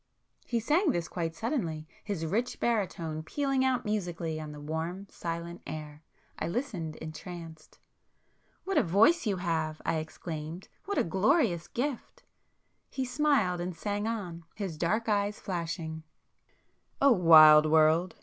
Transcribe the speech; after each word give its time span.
He 0.47 0.59
sang 0.59 0.89
this 0.89 1.07
quite 1.07 1.35
suddenly, 1.35 1.87
his 2.03 2.25
rich 2.25 2.59
baritone 2.59 3.21
pealing 3.21 3.63
out 3.63 3.85
musically 3.85 4.39
on 4.41 4.51
the 4.51 4.59
warm 4.59 5.05
silent 5.11 5.61
air. 5.67 6.01
I 6.39 6.47
listened 6.47 6.95
entranced. 6.95 7.77
"What 8.63 8.79
a 8.79 8.83
voice 8.83 9.27
you 9.27 9.35
have!" 9.37 9.79
I 9.85 9.97
exclaimed—"What 9.97 10.97
a 10.97 11.03
glorious 11.03 11.67
gift!" 11.67 12.23
He 12.89 13.05
smiled, 13.05 13.61
and 13.61 13.75
sang 13.75 14.07
on, 14.07 14.43
his 14.55 14.75
dark 14.75 15.07
eyes 15.07 15.39
flashing— 15.39 16.01
O 16.99 17.11
wild 17.11 17.67
world! 17.67 18.15